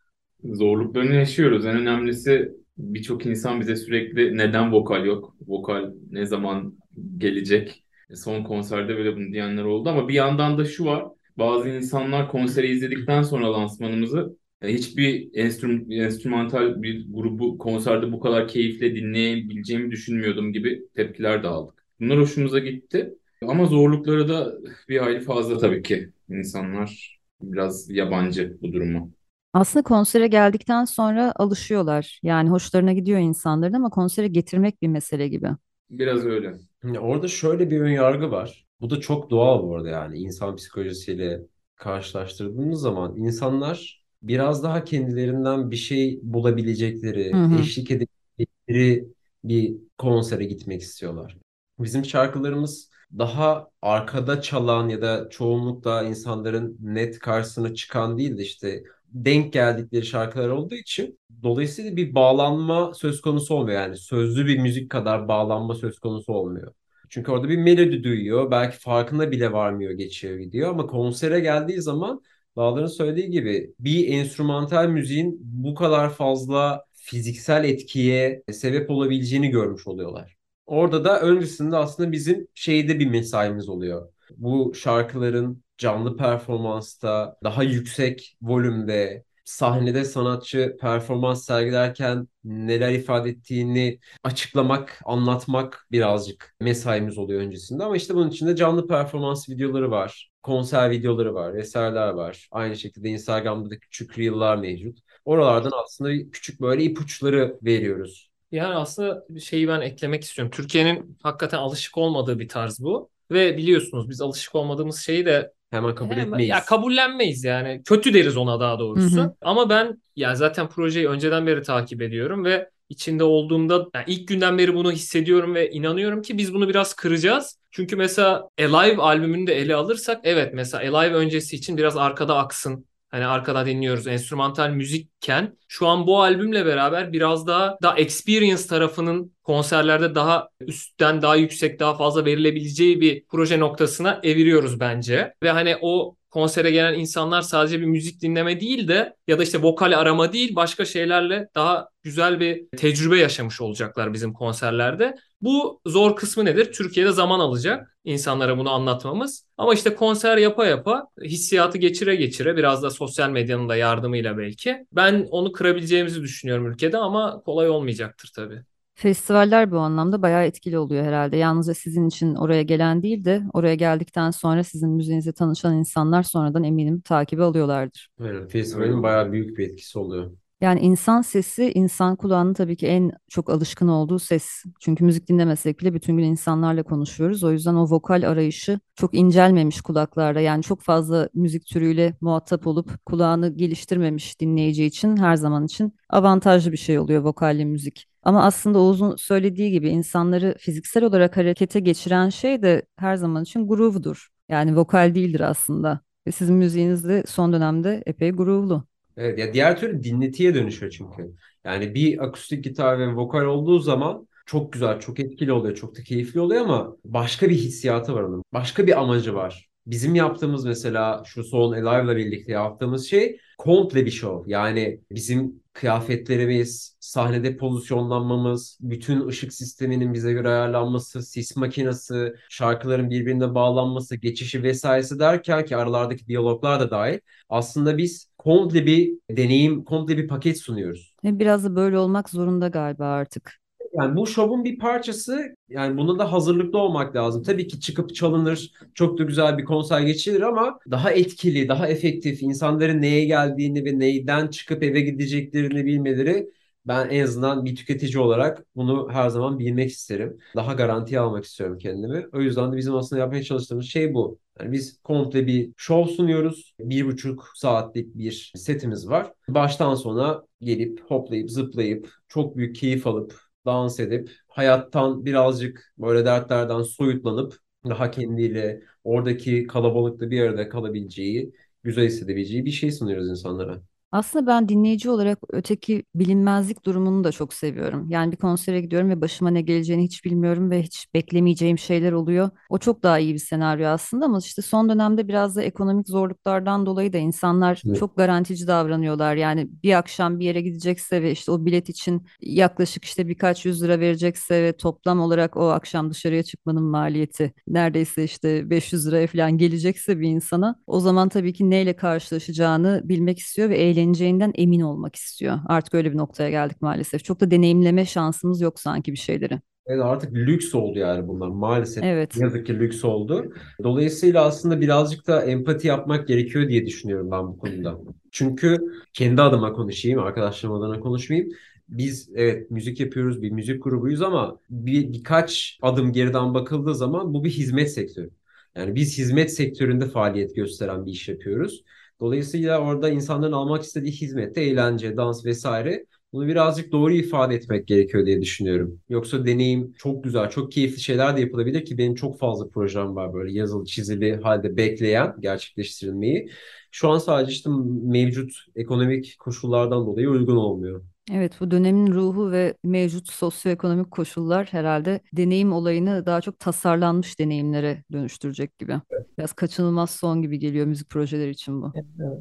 [0.44, 1.66] Zorluklarını yaşıyoruz.
[1.66, 5.36] En önemlisi birçok insan bize sürekli neden vokal yok?
[5.46, 6.78] Vokal ne zaman
[7.18, 7.84] gelecek?
[8.10, 11.04] E, Son konserde böyle bunu diyenler oldu ama bir yandan da şu var.
[11.38, 18.48] Bazı insanlar konseri izledikten sonra lansmanımızı e, hiçbir enstrüm, enstrümantal bir grubu konserde bu kadar
[18.48, 21.84] keyifle dinleyebileceğimi düşünmüyordum gibi tepkiler de aldık.
[22.00, 23.14] Bunlar hoşumuza gitti.
[23.42, 24.54] Ama zorlukları da
[24.88, 26.10] bir hayli fazla tabii ki.
[26.28, 29.08] İnsanlar biraz yabancı bu duruma.
[29.54, 32.20] Aslında konsere geldikten sonra alışıyorlar.
[32.22, 35.48] Yani hoşlarına gidiyor insanların ama konsere getirmek bir mesele gibi.
[35.90, 36.54] Biraz öyle.
[36.84, 38.66] Ya Orada şöyle bir ön yargı var.
[38.80, 41.40] Bu da çok doğal bu arada yani insan psikolojisiyle
[41.76, 47.58] karşılaştırdığımız zaman insanlar biraz daha kendilerinden bir şey bulabilecekleri, Hı hı.
[47.58, 49.08] eşlik edecekleri
[49.44, 51.38] bir konsere gitmek istiyorlar.
[51.78, 58.84] Bizim şarkılarımız daha arkada çalan ya da çoğunlukla insanların net karşısına çıkan değil de işte
[59.14, 63.80] denk geldikleri şarkılar olduğu için dolayısıyla bir bağlanma söz konusu olmuyor.
[63.80, 66.74] Yani sözlü bir müzik kadar bağlanma söz konusu olmuyor.
[67.08, 68.50] Çünkü orada bir melodi duyuyor.
[68.50, 70.70] Belki farkına bile varmıyor geçiyor gidiyor.
[70.70, 72.22] Ama konsere geldiği zaman
[72.56, 80.36] Dağlar'ın söylediği gibi bir enstrümantal müziğin bu kadar fazla fiziksel etkiye sebep olabileceğini görmüş oluyorlar.
[80.66, 84.12] Orada da öncesinde aslında bizim şeyde bir mesaimiz oluyor.
[84.36, 95.00] Bu şarkıların canlı performansta, daha yüksek volümde, sahnede sanatçı performans sergilerken neler ifade ettiğini açıklamak,
[95.04, 97.84] anlatmak birazcık mesaimiz oluyor öncesinde.
[97.84, 102.48] Ama işte bunun içinde canlı performans videoları var, konser videoları var, vesaireler var.
[102.50, 104.98] Aynı şekilde Instagram'da da küçük reel'lar mevcut.
[105.24, 108.30] Oralardan aslında küçük böyle ipuçları veriyoruz.
[108.52, 110.50] Yani aslında şeyi ben eklemek istiyorum.
[110.50, 113.10] Türkiye'nin hakikaten alışık olmadığı bir tarz bu.
[113.30, 116.50] Ve biliyorsunuz biz alışık olmadığımız şeyi de Hemen kabul Hemen- etmeyiz.
[116.50, 117.82] Ya kabullenmeyiz yani.
[117.84, 119.16] Kötü deriz ona daha doğrusu.
[119.16, 119.34] Hı hı.
[119.40, 124.58] Ama ben ya zaten projeyi önceden beri takip ediyorum ve içinde olduğumda yani ilk günden
[124.58, 127.58] beri bunu hissediyorum ve inanıyorum ki biz bunu biraz kıracağız.
[127.70, 132.86] Çünkü mesela Alive albümünü de ele alırsak evet mesela Alive öncesi için biraz arkada aksın.
[133.14, 139.34] Hani arkada dinliyoruz enstrümantal müzikken şu an bu albümle beraber biraz daha daha experience tarafının
[139.42, 145.34] konserlerde daha üstten daha yüksek daha fazla verilebileceği bir proje noktasına eviriyoruz bence.
[145.42, 149.62] Ve hani o konsere gelen insanlar sadece bir müzik dinleme değil de ya da işte
[149.62, 155.14] vokal arama değil başka şeylerle daha güzel bir tecrübe yaşamış olacaklar bizim konserlerde.
[155.40, 156.72] Bu zor kısmı nedir?
[156.72, 159.46] Türkiye'de zaman alacak insanlara bunu anlatmamız.
[159.58, 164.86] Ama işte konser yapa yapa hissiyatı geçire geçire biraz da sosyal medyanın da yardımıyla belki
[164.92, 168.62] ben onu kırabileceğimizi düşünüyorum ülkede ama kolay olmayacaktır tabii.
[168.94, 171.36] Festivaller bu anlamda bayağı etkili oluyor herhalde.
[171.36, 176.64] Yalnızca sizin için oraya gelen değil de oraya geldikten sonra sizin müziğinizle tanışan insanlar sonradan
[176.64, 178.08] eminim takibi alıyorlardır.
[178.20, 178.48] Aynen.
[178.48, 180.30] Festivalin bayağı büyük bir etkisi oluyor.
[180.60, 184.62] Yani insan sesi insan kulağının tabii ki en çok alışkın olduğu ses.
[184.80, 187.44] Çünkü müzik dinlemesek bile bütün gün insanlarla konuşuyoruz.
[187.44, 190.40] O yüzden o vokal arayışı çok incelmemiş kulaklarda.
[190.40, 196.72] Yani çok fazla müzik türüyle muhatap olup kulağını geliştirmemiş dinleyici için her zaman için avantajlı
[196.72, 198.06] bir şey oluyor vokalli müzik.
[198.22, 203.68] Ama aslında Oğuz'un söylediği gibi insanları fiziksel olarak harekete geçiren şey de her zaman için
[203.68, 204.28] groove'dur.
[204.48, 206.00] Yani vokal değildir aslında.
[206.26, 208.86] Ve sizin müziğiniz de son dönemde epey groove'lu.
[209.16, 211.34] Evet ya diğer türlü dinletiye dönüşüyor çünkü.
[211.64, 216.02] Yani bir akustik gitar ve vokal olduğu zaman çok güzel, çok etkili oluyor, çok da
[216.02, 218.44] keyifli oluyor ama başka bir hissiyatı var onun.
[218.52, 219.68] Başka bir amacı var.
[219.86, 224.52] Bizim yaptığımız mesela şu son Alive'la birlikte yaptığımız şey komple bir show.
[224.52, 233.54] Yani bizim kıyafetlerimiz, sahnede pozisyonlanmamız, bütün ışık sisteminin bize göre ayarlanması, sis makinesi, şarkıların birbirine
[233.54, 237.18] bağlanması, geçişi vesairesi derken ki aralardaki diyaloglar da dahil.
[237.48, 241.14] Aslında biz komple bir deneyim, komple bir paket sunuyoruz.
[241.24, 243.63] Biraz da böyle olmak zorunda galiba artık.
[243.94, 245.54] Yani bu şovun bir parçası.
[245.68, 247.42] Yani buna da hazırlıklı olmak lazım.
[247.42, 252.42] Tabii ki çıkıp çalınır, çok da güzel bir konser geçilir ama daha etkili, daha efektif,
[252.42, 256.50] insanların neye geldiğini ve neyden çıkıp eve gideceklerini bilmeleri
[256.86, 260.38] ben en azından bir tüketici olarak bunu her zaman bilmek isterim.
[260.56, 262.26] Daha garantiye almak istiyorum kendimi.
[262.32, 264.38] O yüzden de bizim aslında yapmaya çalıştığımız şey bu.
[264.60, 266.74] Yani biz komple bir show sunuyoruz.
[266.80, 269.32] Bir buçuk saatlik bir setimiz var.
[269.48, 276.82] Baştan sona gelip hoplayıp zıplayıp çok büyük keyif alıp dans edip hayattan birazcık böyle dertlerden
[276.82, 283.82] soyutlanıp daha kendiyle oradaki kalabalıkta bir arada kalabileceği, güzel hissedebileceği bir şey sunuyoruz insanlara.
[284.14, 288.10] Aslında ben dinleyici olarak öteki bilinmezlik durumunu da çok seviyorum.
[288.10, 292.50] Yani bir konsere gidiyorum ve başıma ne geleceğini hiç bilmiyorum ve hiç beklemeyeceğim şeyler oluyor.
[292.68, 296.86] O çok daha iyi bir senaryo aslında ama işte son dönemde biraz da ekonomik zorluklardan
[296.86, 297.98] dolayı da insanlar Evet.
[297.98, 299.36] çok garantici davranıyorlar.
[299.36, 303.82] Yani bir akşam bir yere gidecekse ve işte o bilet için yaklaşık işte birkaç yüz
[303.82, 309.58] lira verecekse ve toplam olarak o akşam dışarıya çıkmanın maliyeti neredeyse işte 500 liraya falan
[309.58, 315.16] gelecekse bir insana o zaman tabii ki neyle karşılaşacağını bilmek istiyor ve eğleneceğinden emin olmak
[315.16, 315.58] istiyor.
[315.66, 317.24] Artık öyle bir noktaya geldik maalesef.
[317.24, 319.60] Çok da deneyimleme şansımız yok sanki bir şeyleri.
[319.86, 322.04] Evet artık lüks oldu yani bunlar maalesef.
[322.04, 322.36] Evet.
[322.36, 323.52] Yazık ki lüks oldu.
[323.82, 327.98] Dolayısıyla aslında birazcık da empati yapmak gerekiyor diye düşünüyorum ben bu konuda.
[328.30, 328.78] Çünkü
[329.12, 331.50] kendi adıma konuşayım, arkadaşlarım adına konuşmayayım.
[331.88, 337.44] Biz evet müzik yapıyoruz, bir müzik grubuyuz ama bir birkaç adım geriden bakıldığı zaman bu
[337.44, 338.30] bir hizmet sektörü.
[338.76, 341.84] Yani biz hizmet sektöründe faaliyet gösteren bir iş yapıyoruz.
[342.20, 348.26] Dolayısıyla orada insanların almak istediği hizmette eğlence, dans vesaire bunu birazcık doğru ifade etmek gerekiyor
[348.26, 349.00] diye düşünüyorum.
[349.08, 353.34] Yoksa deneyim çok güzel, çok keyifli şeyler de yapılabilir ki benim çok fazla projem var
[353.34, 356.50] böyle yazılı, çizili halde bekleyen gerçekleştirilmeyi.
[356.90, 357.70] Şu an sadece işte
[358.02, 361.04] mevcut ekonomik koşullardan dolayı uygun olmuyor.
[361.32, 368.04] Evet, bu dönemin ruhu ve mevcut sosyoekonomik koşullar herhalde deneyim olayını daha çok tasarlanmış deneyimlere
[368.12, 369.00] dönüştürecek gibi.
[369.38, 371.92] Biraz kaçınılmaz son gibi geliyor müzik projeleri için bu.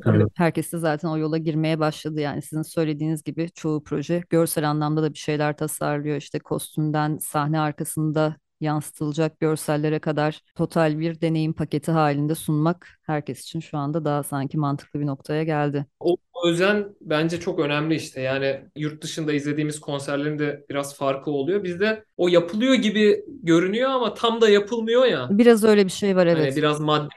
[0.05, 0.27] Evet.
[0.35, 5.03] Herkes de zaten o yola girmeye başladı yani sizin söylediğiniz gibi çoğu proje görsel anlamda
[5.03, 6.17] da bir şeyler tasarlıyor.
[6.17, 13.59] İşte kostümden sahne arkasında yansıtılacak görsellere kadar total bir deneyim paketi halinde sunmak herkes için
[13.59, 15.85] şu anda daha sanki mantıklı bir noktaya geldi.
[15.99, 18.21] O özen bence çok önemli işte.
[18.21, 21.63] Yani yurt dışında izlediğimiz konserlerin de biraz farkı oluyor.
[21.63, 25.27] Bizde o yapılıyor gibi görünüyor ama tam da yapılmıyor ya.
[25.31, 26.57] Biraz öyle bir şey var Hani evet.
[26.57, 27.09] biraz maddi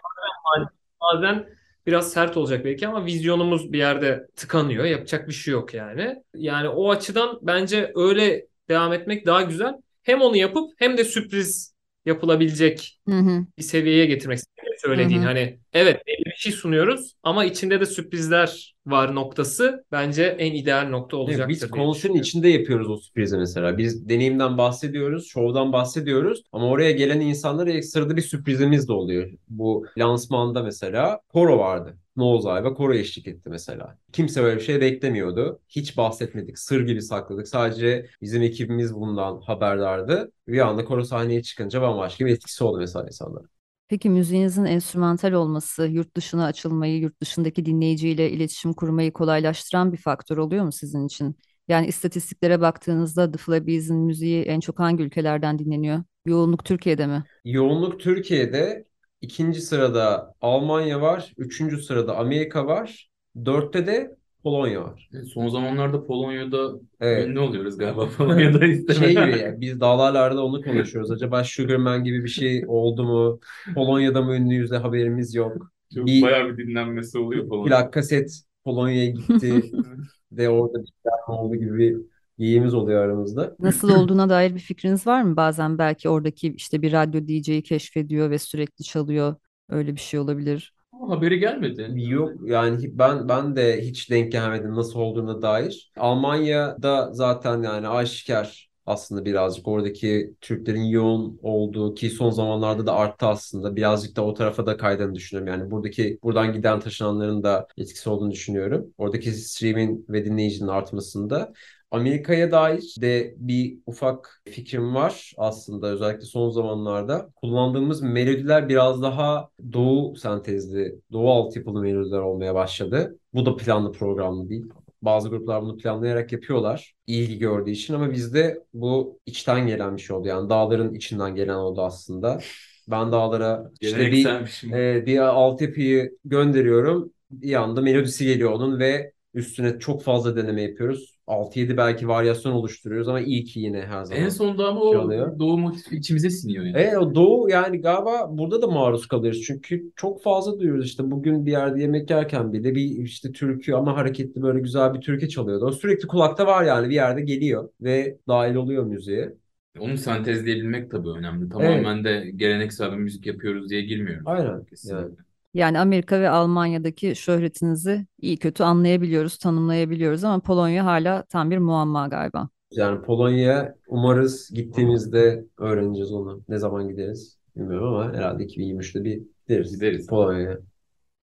[0.45, 0.69] bazen,
[1.01, 1.47] bazen
[1.87, 4.85] biraz sert olacak belki ama vizyonumuz bir yerde tıkanıyor.
[4.85, 6.23] Yapacak bir şey yok yani.
[6.35, 9.75] Yani o açıdan bence öyle devam etmek daha güzel.
[10.07, 13.47] Hem onu yapıp hem de sürpriz yapılabilecek Hı hı.
[13.59, 15.21] bir seviyeye getirmek istediğini söylediğin.
[15.21, 15.27] Hı hı.
[15.27, 20.89] Hani evet belli bir şey sunuyoruz ama içinde de sürprizler var noktası bence en ideal
[20.89, 21.41] nokta olacaktır.
[21.41, 23.79] Evet, biz konserin içinde yapıyoruz o sürprizi mesela.
[23.79, 29.31] Biz deneyimden bahsediyoruz, şovdan bahsediyoruz ama oraya gelen insanlara ekstra bir sürprizimiz de oluyor.
[29.49, 31.97] Bu lansmanda mesela koro vardı.
[32.17, 33.99] Nozay ve koro eşlik etti mesela.
[34.13, 35.61] Kimse böyle bir şey beklemiyordu.
[35.69, 36.59] Hiç bahsetmedik.
[36.59, 37.49] Sır gibi sakladık.
[37.49, 40.33] Sadece bizim ekibimiz bundan haberdardı.
[40.49, 43.45] Bir anda koro sahneye çıkınca bambaşka bir etkisi oldu mesela insanlara.
[43.89, 50.37] Peki müziğinizin enstrümantal olması, yurt dışına açılmayı, yurt dışındaki dinleyiciyle iletişim kurmayı kolaylaştıran bir faktör
[50.37, 51.37] oluyor mu sizin için?
[51.69, 56.03] Yani istatistiklere baktığınızda The Flabbies'in müziği en çok hangi ülkelerden dinleniyor?
[56.27, 57.25] Yoğunluk Türkiye'de mi?
[57.45, 58.87] Yoğunluk Türkiye'de.
[59.27, 61.33] İkinci sırada Almanya var.
[61.39, 63.09] Üçüncü sırada Amerika var.
[63.45, 65.11] Dörtte de Polonya var.
[65.35, 67.27] Son zamanlarda Polonya'da Evet.
[67.29, 68.09] ünlü oluyoruz galiba.
[68.17, 71.11] Polonya'da Şey gibi ya, biz dağlarlarda onu konuşuyoruz.
[71.11, 73.41] Acaba Sugarman gibi bir şey oldu mu?
[73.75, 75.73] Polonya'da mı ünlüyüz de haberimiz yok.
[75.95, 77.77] Çok Bir- bayağı bir dinlenmesi oluyor Polonya'da.
[77.77, 79.63] Plak kaset Polonya'ya gitti
[80.33, 81.97] de orada bir şeyler oldu gibi
[82.39, 83.57] bir geyimiz oluyor aramızda.
[83.59, 85.37] Nasıl olduğuna dair bir fikriniz var mı?
[85.37, 89.35] Bazen belki oradaki işte bir radyo DJ'yi keşfediyor ve sürekli çalıyor.
[89.69, 90.75] Öyle bir şey olabilir.
[91.09, 91.93] Haberi gelmedi.
[91.97, 95.93] Yok yani ben ben de hiç denk gelmedim nasıl olduğuna dair.
[95.97, 103.27] Almanya'da zaten yani aşikar aslında birazcık oradaki Türklerin yoğun olduğu ki son zamanlarda da arttı
[103.27, 103.77] aslında.
[103.77, 105.61] Birazcık da o tarafa da kaydığını düşünüyorum.
[105.61, 108.95] Yani buradaki buradan giden taşınanların da etkisi olduğunu düşünüyorum.
[108.99, 111.53] Oradaki streaming ve dinleyicinin artmasında.
[111.91, 117.29] Amerika'ya dair de bir ufak fikrim var aslında özellikle son zamanlarda.
[117.37, 123.19] Kullandığımız melodiler biraz daha doğu sentezli, doğu altyapılı melodiler olmaya başladı.
[123.35, 124.67] Bu da planlı programlı değil.
[125.03, 126.95] Bazı gruplar bunu planlayarak yapıyorlar.
[127.07, 130.29] ilgi gördüğü için ama bizde bu içten gelen bir şey oldu.
[130.29, 132.41] Yani dağların içinden gelen oldu aslında.
[132.89, 137.13] Ben dağlara işte bir e, bir altyapıyı gönderiyorum.
[137.31, 141.16] Bir anda melodisi geliyor onun ve üstüne çok fazla deneme yapıyoruz.
[141.27, 144.23] 6-7 belki varyasyon oluşturuyoruz ama iyi ki yine her zaman.
[144.23, 145.39] En sonunda ama şey o oluyor.
[145.39, 146.79] doğu motifi içimize siniyor yani.
[146.79, 149.43] E, o doğu yani galiba burada da maruz kalıyoruz.
[149.43, 153.97] Çünkü çok fazla duyuyoruz işte bugün bir yerde yemek yerken bile bir işte türkü ama
[153.97, 155.67] hareketli böyle güzel bir türkü çalıyordu.
[155.67, 159.33] O sürekli kulakta var yani bir yerde geliyor ve dahil oluyor müziğe.
[159.79, 161.49] Onu sentezleyebilmek tabii önemli.
[161.49, 164.23] Tamamen de geleneksel bir müzik yapıyoruz diye girmiyoruz.
[164.27, 164.65] Aynen.
[164.65, 165.01] Kesinlikle.
[165.01, 165.26] Yani.
[165.57, 172.09] Yani Amerika ve Almanya'daki şöhretinizi iyi kötü anlayabiliyoruz, tanımlayabiliyoruz ama Polonya hala tam bir muamma
[172.09, 172.49] galiba.
[172.71, 176.43] Yani Polonya'ya umarız gittiğimizde öğreneceğiz onu.
[176.49, 179.75] Ne zaman gideriz bilmiyorum ama herhalde 2023'te bir gideriz.
[179.75, 180.07] Gideriz.
[180.07, 180.59] Polonya'ya.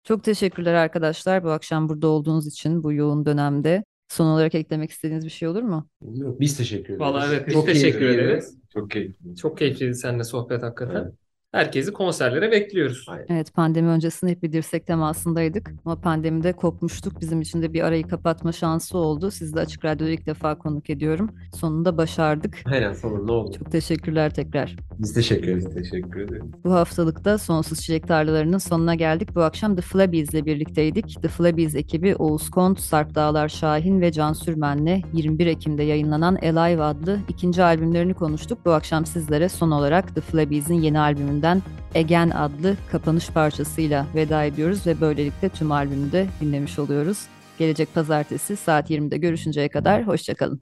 [0.04, 3.84] Çok teşekkürler arkadaşlar bu akşam burada olduğunuz için bu yoğun dönemde.
[4.08, 5.88] Son olarak eklemek istediğiniz bir şey olur mu?
[6.02, 6.38] Bilmiyorum.
[6.40, 7.00] Biz teşekkür ederiz.
[7.00, 8.22] Vallahi evet, biz Çok teşekkür keyifliydi.
[8.22, 8.58] ederiz.
[8.74, 9.36] Çok keyifli.
[9.36, 10.96] Çok keyifliydi seninle sohbet hakikaten.
[11.04, 11.14] Evet.
[11.52, 13.06] Herkesi konserlere bekliyoruz.
[13.08, 13.26] Aynen.
[13.30, 17.22] Evet pandemi öncesinde hep bir dirsek temasındaydık ama pandemide kopmuştuk.
[17.22, 19.32] Bizim için de bir arayı kapatma şansı oldu.
[19.32, 21.30] Sizi de Açık Radyo'da ilk defa konuk ediyorum.
[21.56, 22.58] Sonunda başardık.
[22.66, 23.58] Aynen sonunda oldu.
[23.58, 24.76] Çok teşekkürler tekrar.
[25.00, 25.74] Biz teşekkür ederiz.
[25.74, 26.44] Teşekkür ederiz.
[26.64, 29.36] Bu haftalıkta Sonsuz Çilek Tarlalarının sonuna geldik.
[29.36, 31.22] Bu akşam The Flabbies ile birlikteydik.
[31.22, 36.84] The Flabbies ekibi Oğuz Kont, Sarp Dağlar Şahin ve Can Sürmen'le 21 Ekim'de yayınlanan Alive
[36.84, 38.60] adlı ikinci albümlerini konuştuk.
[38.66, 41.00] Bu akşam sizlere son olarak The Flabbies'in yeni
[41.42, 41.62] albümünden
[41.96, 47.26] Again adlı kapanış parçasıyla veda ediyoruz ve böylelikle tüm albümü de dinlemiş oluyoruz.
[47.60, 50.60] Gelecek pazartesi saat 20'de görüşünceye kadar hoşçakalın.